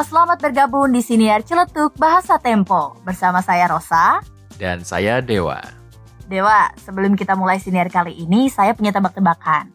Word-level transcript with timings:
Halo, 0.00 0.16
selamat 0.16 0.40
bergabung 0.40 0.96
di 0.96 1.04
Siniar 1.04 1.44
Celetuk 1.44 1.92
Bahasa 2.00 2.40
Tempo. 2.40 2.96
Bersama 3.04 3.44
saya 3.44 3.68
Rosa. 3.68 4.24
Dan 4.56 4.80
saya 4.80 5.20
Dewa. 5.20 5.60
Dewa, 6.24 6.72
sebelum 6.80 7.12
kita 7.20 7.36
mulai 7.36 7.60
siniar 7.60 7.92
kali 7.92 8.16
ini, 8.16 8.48
saya 8.48 8.72
punya 8.72 8.96
tebak-tebakan. 8.96 9.68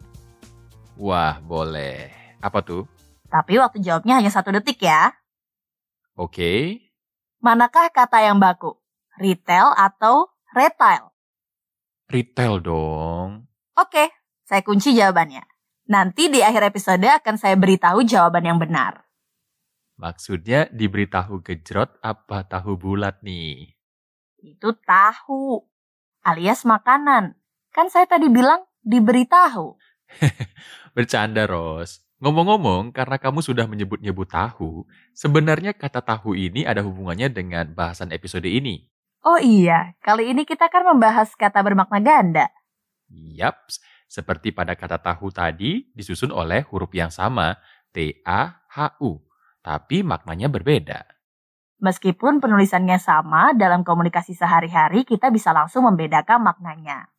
Wah, 0.98 1.38
boleh. 1.46 2.10
Apa 2.42 2.58
tuh? 2.58 2.90
Tapi 3.30 3.62
waktu 3.62 3.78
jawabnya 3.78 4.18
hanya 4.18 4.34
satu 4.34 4.50
detik 4.50 4.82
ya. 4.82 5.14
Oke. 6.18 6.82
Manakah 7.38 7.94
kata 7.94 8.26
yang 8.26 8.42
baku? 8.42 8.74
Retail 9.22 9.78
atau 9.78 10.26
retail? 10.58 11.14
Retail 12.10 12.66
dong. 12.66 13.46
Oke, 13.78 14.10
saya 14.42 14.66
kunci 14.66 14.90
jawabannya. 14.90 15.46
Nanti 15.86 16.26
di 16.34 16.42
akhir 16.42 16.74
episode 16.74 17.06
akan 17.06 17.38
saya 17.38 17.54
beritahu 17.54 18.02
jawaban 18.02 18.42
yang 18.42 18.58
benar. 18.58 19.05
Maksudnya 19.96 20.68
diberi 20.68 21.08
tahu 21.08 21.40
gejrot 21.40 21.96
apa 22.04 22.44
tahu 22.44 22.76
bulat 22.76 23.24
nih? 23.24 23.72
Itu 24.44 24.76
tahu, 24.84 25.64
alias 26.20 26.68
makanan. 26.68 27.32
Kan 27.72 27.88
saya 27.88 28.04
tadi 28.04 28.28
bilang 28.28 28.68
diberi 28.84 29.24
tahu. 29.24 29.76
Bercanda, 30.96 31.48
Ros. 31.48 32.04
Ngomong-ngomong, 32.20 32.96
karena 32.96 33.20
kamu 33.20 33.44
sudah 33.44 33.68
menyebut-nyebut 33.68 34.28
tahu, 34.28 34.88
sebenarnya 35.12 35.76
kata 35.76 36.00
tahu 36.00 36.32
ini 36.32 36.64
ada 36.64 36.80
hubungannya 36.80 37.28
dengan 37.28 37.72
bahasan 37.76 38.08
episode 38.12 38.48
ini. 38.48 38.88
Oh 39.20 39.36
iya, 39.36 39.92
kali 40.00 40.32
ini 40.32 40.48
kita 40.48 40.72
akan 40.72 40.96
membahas 40.96 41.34
kata 41.36 41.60
bermakna 41.60 42.00
ganda. 42.00 42.46
Yaps, 43.12 43.84
seperti 44.08 44.54
pada 44.54 44.72
kata 44.78 45.02
tahu 45.02 45.28
tadi 45.34 45.92
disusun 45.92 46.32
oleh 46.32 46.64
huruf 46.70 46.94
yang 46.96 47.12
sama, 47.12 47.58
T-A-H-U, 47.92 49.25
tapi 49.66 50.06
maknanya 50.06 50.46
berbeda. 50.46 51.02
Meskipun 51.82 52.38
penulisannya 52.38 53.02
sama, 53.02 53.50
dalam 53.58 53.82
komunikasi 53.82 54.38
sehari-hari 54.38 55.02
kita 55.02 55.34
bisa 55.34 55.50
langsung 55.50 55.90
membedakan 55.90 56.46
maknanya. 56.46 57.10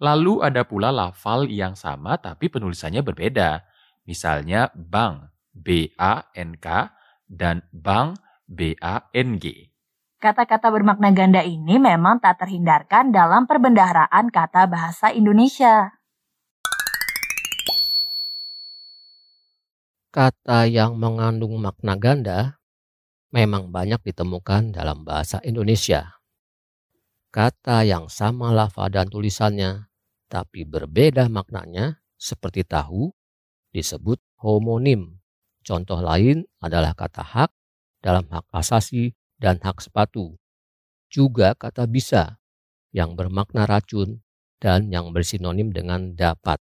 Lalu 0.00 0.40
ada 0.40 0.64
pula 0.64 0.88
lafal 0.88 1.44
yang 1.52 1.76
sama 1.76 2.16
tapi 2.16 2.48
penulisannya 2.48 3.04
berbeda. 3.04 3.60
Misalnya 4.08 4.72
bank, 4.72 5.28
B-A-N-K, 5.52 6.66
dan 7.28 7.60
bank, 7.68 8.16
B-A-N-G. 8.48 9.44
Kata-kata 10.20 10.72
bermakna 10.72 11.12
ganda 11.12 11.44
ini 11.44 11.76
memang 11.76 12.18
tak 12.18 12.40
terhindarkan 12.42 13.12
dalam 13.12 13.44
perbendaharaan 13.44 14.32
kata 14.32 14.66
bahasa 14.72 15.12
Indonesia. 15.12 15.99
Kata 20.10 20.66
yang 20.66 20.98
mengandung 20.98 21.54
makna 21.62 21.94
ganda 21.94 22.58
memang 23.30 23.70
banyak 23.70 24.02
ditemukan 24.02 24.74
dalam 24.74 25.06
bahasa 25.06 25.38
Indonesia. 25.46 26.18
Kata 27.30 27.86
yang 27.86 28.10
sama 28.10 28.50
lafaz 28.50 28.90
dan 28.90 29.06
tulisannya, 29.06 29.86
tapi 30.26 30.66
berbeda 30.66 31.30
maknanya, 31.30 32.02
seperti 32.18 32.66
tahu, 32.66 33.14
disebut 33.70 34.18
homonim. 34.42 35.22
Contoh 35.62 36.02
lain 36.02 36.42
adalah 36.58 36.90
kata 36.98 37.22
hak 37.22 37.54
dalam 38.02 38.26
hak 38.34 38.50
asasi 38.50 39.14
dan 39.38 39.62
hak 39.62 39.78
sepatu. 39.78 40.34
Juga 41.06 41.54
kata 41.54 41.86
bisa 41.86 42.42
yang 42.90 43.14
bermakna 43.14 43.62
racun 43.62 44.26
dan 44.58 44.90
yang 44.90 45.14
bersinonim 45.14 45.70
dengan 45.70 46.18
dapat. 46.18 46.58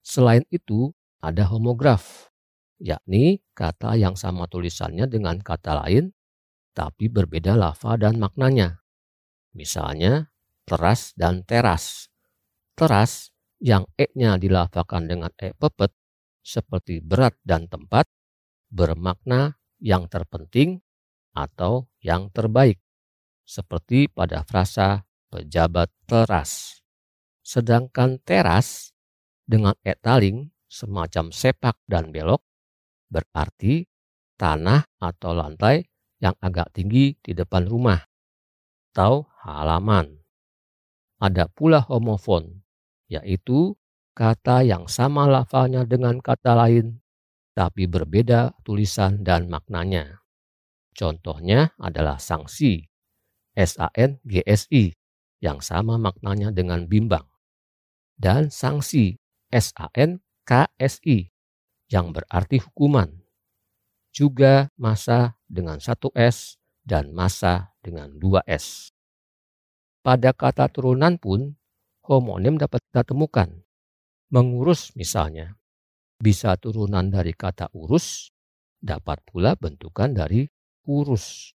Selain 0.00 0.48
itu, 0.48 0.96
ada 1.20 1.44
homograf 1.52 2.32
yakni 2.80 3.40
kata 3.56 3.96
yang 3.96 4.14
sama 4.14 4.46
tulisannya 4.46 5.08
dengan 5.08 5.40
kata 5.40 5.84
lain, 5.84 6.12
tapi 6.76 7.08
berbeda 7.08 7.56
lafaz 7.56 7.96
dan 8.00 8.20
maknanya. 8.20 8.84
Misalnya, 9.56 10.28
teras 10.68 11.16
dan 11.16 11.46
teras. 11.48 12.12
Teras 12.76 13.32
yang 13.56 13.88
e-nya 13.96 14.36
dilafakan 14.36 15.08
dengan 15.08 15.32
e 15.40 15.56
pepet, 15.56 15.88
seperti 16.44 17.00
berat 17.00 17.32
dan 17.40 17.64
tempat, 17.66 18.04
bermakna 18.68 19.56
yang 19.80 20.04
terpenting 20.12 20.84
atau 21.32 21.88
yang 22.04 22.28
terbaik, 22.28 22.76
seperti 23.48 24.12
pada 24.12 24.44
frasa 24.44 25.08
pejabat 25.32 25.88
teras. 26.04 26.84
Sedangkan 27.40 28.20
teras 28.20 28.92
dengan 29.48 29.72
e 29.80 29.96
taling 29.96 30.52
semacam 30.68 31.32
sepak 31.32 31.80
dan 31.88 32.12
belok 32.12 32.45
berarti 33.08 33.86
tanah 34.36 34.84
atau 35.00 35.32
lantai 35.32 35.86
yang 36.20 36.36
agak 36.40 36.72
tinggi 36.72 37.16
di 37.20 37.32
depan 37.36 37.64
rumah 37.68 38.00
atau 38.96 39.28
halaman. 39.44 40.08
Ada 41.20 41.52
pula 41.52 41.84
homofon, 41.84 42.64
yaitu 43.12 43.76
kata 44.16 44.64
yang 44.64 44.88
sama 44.88 45.28
lafalnya 45.28 45.84
dengan 45.84 46.16
kata 46.24 46.56
lain, 46.56 47.04
tapi 47.52 47.84
berbeda 47.84 48.56
tulisan 48.64 49.20
dan 49.20 49.52
maknanya. 49.52 50.24
Contohnya 50.96 51.76
adalah 51.76 52.16
sanksi, 52.16 52.88
S-A-N-G-S-I, 53.52 54.96
yang 55.44 55.60
sama 55.60 56.00
maknanya 56.00 56.48
dengan 56.52 56.88
bimbang. 56.88 57.28
Dan 58.16 58.48
sanksi, 58.48 59.20
S-A-N-K-S-I, 59.52 61.35
yang 61.90 62.10
berarti 62.14 62.62
hukuman. 62.62 63.10
Juga 64.10 64.72
masa 64.80 65.36
dengan 65.44 65.76
satu 65.78 66.08
S 66.16 66.56
dan 66.80 67.12
masa 67.12 67.76
dengan 67.84 68.16
dua 68.16 68.40
S. 68.48 68.90
Pada 70.00 70.30
kata 70.32 70.70
turunan 70.70 71.18
pun, 71.18 71.58
homonim 72.06 72.56
dapat 72.56 72.80
kita 72.88 73.02
temukan. 73.02 73.50
Mengurus 74.30 74.94
misalnya, 74.94 75.58
bisa 76.16 76.54
turunan 76.56 77.10
dari 77.10 77.34
kata 77.34 77.68
urus, 77.74 78.30
dapat 78.78 79.20
pula 79.26 79.58
bentukan 79.58 80.14
dari 80.14 80.46
urus. 80.86 81.52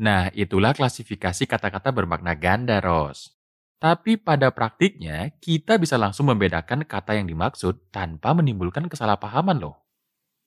Nah, 0.00 0.32
itulah 0.32 0.72
klasifikasi 0.72 1.44
kata-kata 1.44 1.92
bermakna 1.92 2.32
ganda, 2.32 2.80
Ros. 2.80 3.39
Tapi 3.80 4.20
pada 4.20 4.52
praktiknya, 4.52 5.32
kita 5.40 5.80
bisa 5.80 5.96
langsung 5.96 6.28
membedakan 6.28 6.84
kata 6.84 7.16
yang 7.16 7.24
dimaksud 7.24 7.88
tanpa 7.88 8.36
menimbulkan 8.36 8.92
kesalahpahaman 8.92 9.56
loh. 9.56 9.88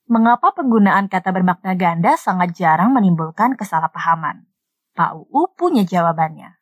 Mengapa 0.05 0.53
penggunaan 0.53 1.09
kata 1.09 1.33
bermakna 1.33 1.73
ganda 1.73 2.13
sangat 2.13 2.53
jarang 2.53 2.93
menimbulkan 2.93 3.57
kesalahpahaman? 3.57 4.45
Pak 4.93 5.17
UU 5.17 5.49
punya 5.57 5.81
jawabannya. 5.81 6.61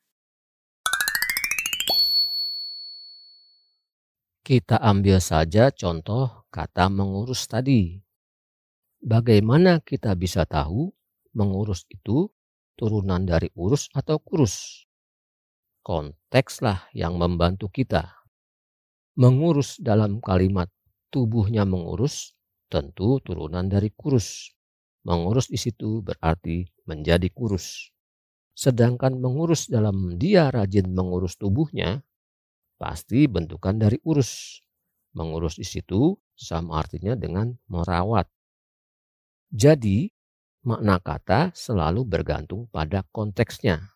Kita 4.40 4.80
ambil 4.80 5.20
saja 5.20 5.76
contoh 5.76 6.48
kata 6.56 6.88
mengurus 6.88 7.52
tadi. 7.52 8.00
Bagaimana 9.04 9.84
kita 9.84 10.16
bisa 10.16 10.48
tahu 10.48 10.88
mengurus 11.36 11.84
itu 11.92 12.32
turunan 12.80 13.28
dari 13.28 13.52
urus 13.60 13.92
atau 13.92 14.24
kurus? 14.24 14.88
Kontekslah 15.82 16.90
yang 16.94 17.18
membantu 17.18 17.68
kita. 17.70 18.14
Mengurus 19.18 19.78
dalam 19.82 20.24
kalimat 20.24 20.72
tubuhnya 21.12 21.68
mengurus 21.68 22.34
tentu 22.72 23.20
turunan 23.20 23.68
dari 23.68 23.92
kurus. 23.92 24.54
Mengurus 25.04 25.50
di 25.50 25.58
situ 25.58 26.00
berarti 26.06 26.64
menjadi 26.88 27.28
kurus. 27.34 27.92
Sedangkan 28.54 29.18
mengurus 29.18 29.68
dalam 29.68 30.16
dia 30.16 30.54
rajin 30.54 30.88
mengurus 30.94 31.36
tubuhnya 31.36 32.06
pasti 32.78 33.26
bentukan 33.26 33.82
dari 33.82 33.98
urus. 34.06 34.62
Mengurus 35.12 35.60
di 35.60 35.68
situ 35.68 36.16
sama 36.32 36.80
artinya 36.80 37.20
dengan 37.20 37.52
merawat. 37.68 38.32
Jadi, 39.52 40.08
makna 40.64 41.04
kata 41.04 41.52
selalu 41.52 42.08
bergantung 42.08 42.72
pada 42.72 43.04
konteksnya 43.12 43.92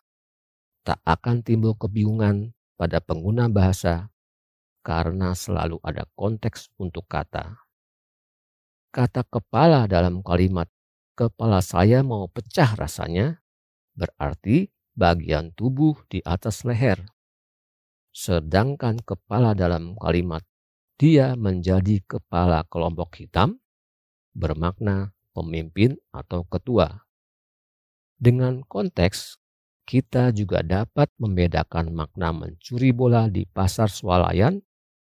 tak 0.86 1.02
akan 1.02 1.42
timbul 1.42 1.74
kebingungan 1.74 2.54
pada 2.78 3.02
pengguna 3.02 3.50
bahasa 3.50 4.14
karena 4.86 5.34
selalu 5.34 5.82
ada 5.82 6.06
konteks 6.14 6.70
untuk 6.78 7.10
kata. 7.10 7.58
Kata 8.94 9.26
kepala 9.26 9.90
dalam 9.90 10.22
kalimat 10.22 10.70
kepala 11.18 11.58
saya 11.58 12.06
mau 12.06 12.30
pecah 12.30 12.78
rasanya 12.78 13.42
berarti 13.98 14.70
bagian 14.94 15.50
tubuh 15.58 15.98
di 16.06 16.22
atas 16.22 16.62
leher. 16.62 17.02
Sedangkan 18.14 19.02
kepala 19.02 19.58
dalam 19.58 19.98
kalimat 19.98 20.46
dia 21.02 21.34
menjadi 21.34 21.98
kepala 22.06 22.62
kelompok 22.70 23.18
hitam 23.18 23.58
bermakna 24.38 25.12
pemimpin 25.34 25.98
atau 26.14 26.46
ketua. 26.46 27.04
Dengan 28.16 28.64
konteks 28.64 29.36
kita 29.86 30.34
juga 30.34 30.66
dapat 30.66 31.06
membedakan 31.22 31.94
makna 31.94 32.34
mencuri 32.34 32.90
bola 32.90 33.30
di 33.30 33.46
pasar 33.46 33.86
swalayan 33.86 34.58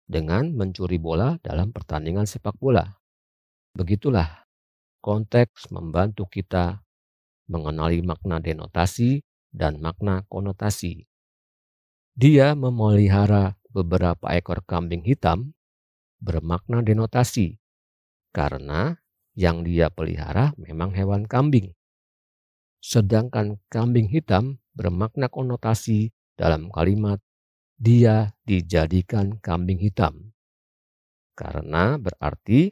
dengan 0.06 0.54
mencuri 0.54 1.02
bola 1.02 1.36
dalam 1.42 1.74
pertandingan 1.74 2.30
sepak 2.30 2.54
bola. 2.62 2.86
Begitulah 3.74 4.46
konteks 5.02 5.74
membantu 5.74 6.30
kita 6.30 6.86
mengenali 7.50 8.06
makna 8.06 8.38
denotasi 8.38 9.26
dan 9.50 9.82
makna 9.82 10.22
konotasi. 10.30 11.10
Dia 12.14 12.54
memelihara 12.54 13.58
beberapa 13.74 14.30
ekor 14.38 14.62
kambing 14.62 15.02
hitam 15.02 15.58
bermakna 16.22 16.86
denotasi 16.86 17.58
karena 18.30 18.98
yang 19.38 19.62
dia 19.62 19.90
pelihara 19.90 20.54
memang 20.58 20.94
hewan 20.94 21.26
kambing. 21.30 21.74
Sedangkan 22.82 23.62
kambing 23.70 24.10
hitam 24.10 24.62
bermakna 24.78 25.34
konotasi 25.34 26.14
dalam 26.38 26.70
kalimat 26.70 27.18
dia 27.82 28.38
dijadikan 28.46 29.42
kambing 29.42 29.82
hitam. 29.82 30.38
Karena 31.34 31.98
berarti 31.98 32.70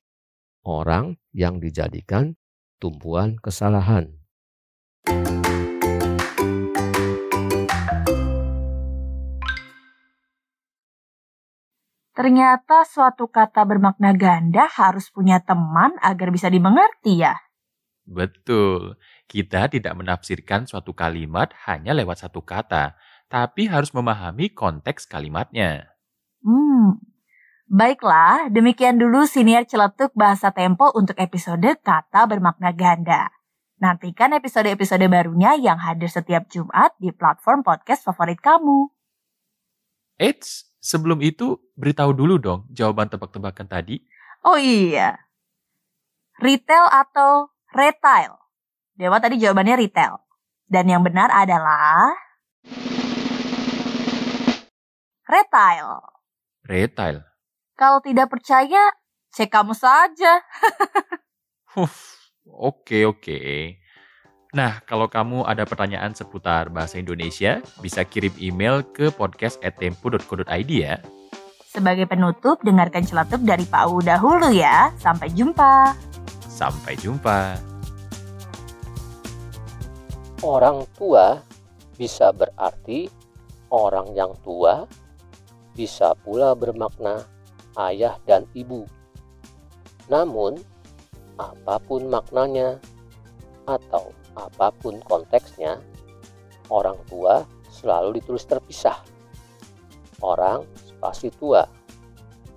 orang 0.66 1.18
yang 1.34 1.58
dijadikan 1.58 2.38
tumpuan 2.78 3.38
kesalahan. 3.42 4.22
Ternyata 12.16 12.88
suatu 12.88 13.28
kata 13.28 13.68
bermakna 13.68 14.16
ganda 14.16 14.72
harus 14.72 15.12
punya 15.12 15.44
teman 15.44 15.94
agar 16.00 16.32
bisa 16.32 16.48
dimengerti 16.48 17.20
ya. 17.20 17.36
Betul, 18.06 19.02
kita 19.26 19.66
tidak 19.66 19.98
menafsirkan 19.98 20.70
suatu 20.70 20.94
kalimat 20.94 21.50
hanya 21.66 21.98
lewat 21.98 22.22
satu 22.22 22.46
kata, 22.46 22.94
tapi 23.26 23.66
harus 23.66 23.90
memahami 23.98 24.54
konteks 24.54 25.10
kalimatnya. 25.10 25.90
Hmm, 26.46 27.02
baiklah, 27.66 28.54
demikian 28.54 29.02
dulu 29.02 29.26
siniar 29.26 29.66
celetuk 29.66 30.14
bahasa 30.14 30.54
tempo 30.54 30.94
untuk 30.94 31.18
episode 31.18 31.82
kata 31.82 32.30
bermakna 32.30 32.70
ganda. 32.78 33.34
Nantikan 33.82 34.38
episode-episode 34.38 35.04
barunya 35.10 35.58
yang 35.58 35.82
hadir 35.82 36.08
setiap 36.08 36.48
Jumat 36.48 36.94
di 37.02 37.10
platform 37.10 37.66
podcast 37.66 38.06
favorit 38.06 38.40
kamu. 38.40 38.88
Eits, 40.22 40.78
sebelum 40.80 41.20
itu 41.26 41.60
beritahu 41.74 42.14
dulu 42.14 42.38
dong 42.40 42.70
jawaban 42.70 43.10
tebak-tebakan 43.10 43.68
tadi. 43.68 44.00
Oh 44.46 44.56
iya. 44.56 45.18
Retail 46.38 46.88
atau 46.88 47.55
retail? 47.76 48.40
Dewa 48.96 49.20
tadi 49.20 49.36
jawabannya 49.36 49.76
retail. 49.76 50.24
Dan 50.66 50.88
yang 50.90 51.04
benar 51.04 51.30
adalah 51.30 52.16
retail. 55.28 56.02
Retail. 56.66 57.22
Kalau 57.76 58.00
tidak 58.02 58.32
percaya, 58.32 58.96
cek 59.36 59.52
kamu 59.52 59.76
saja. 59.76 60.42
Oke 62.56 63.04
oke. 63.04 63.42
Nah, 64.56 64.80
kalau 64.88 65.12
kamu 65.12 65.44
ada 65.44 65.68
pertanyaan 65.68 66.16
seputar 66.16 66.72
bahasa 66.72 66.96
Indonesia, 66.96 67.60
bisa 67.84 68.08
kirim 68.08 68.32
email 68.40 68.80
ke 68.96 69.12
podcast@tempo.co.id 69.12 70.72
ya. 70.72 71.04
Sebagai 71.68 72.08
penutup, 72.08 72.64
dengarkan 72.64 73.04
celetuk 73.04 73.44
dari 73.44 73.68
Pak 73.68 73.84
U 73.92 74.00
dahulu 74.00 74.48
ya. 74.56 74.96
Sampai 74.96 75.36
jumpa. 75.36 75.92
Sampai 76.56 76.96
jumpa. 76.96 77.60
Orang 80.40 80.88
tua 80.96 81.44
bisa 82.00 82.32
berarti 82.32 83.12
orang 83.76 84.16
yang 84.16 84.32
tua, 84.40 84.88
bisa 85.76 86.16
pula 86.24 86.56
bermakna 86.56 87.28
ayah 87.76 88.16
dan 88.24 88.48
ibu. 88.56 88.88
Namun, 90.08 90.56
apa 91.36 91.76
pun 91.84 92.08
maknanya 92.08 92.80
atau 93.68 94.16
apa 94.40 94.72
pun 94.80 95.04
konteksnya, 95.04 95.84
orang 96.72 96.96
tua 97.12 97.44
selalu 97.68 98.24
ditulis 98.24 98.48
terpisah. 98.48 99.04
Orang 100.24 100.64
spasi 100.88 101.28
tua, 101.36 101.68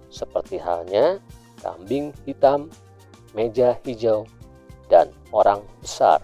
seperti 0.06 0.62
halnya 0.62 1.18
kambing 1.58 2.14
hitam, 2.22 2.70
meja 3.36 3.76
hijau, 3.84 4.24
dan 4.88 5.12
orang 5.32 5.60
besar. 5.80 6.20